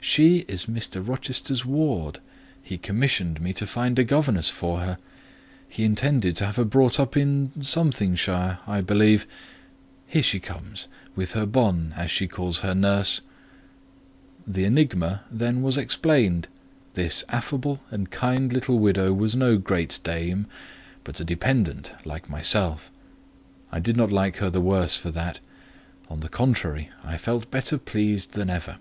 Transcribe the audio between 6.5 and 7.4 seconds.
her brought up